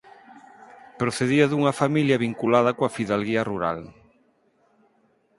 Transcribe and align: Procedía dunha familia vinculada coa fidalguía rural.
Procedía 1.01 1.45
dunha 1.47 1.73
familia 1.81 2.21
vinculada 2.25 2.75
coa 2.77 2.93
fidalguía 2.97 3.43
rural. 3.51 3.79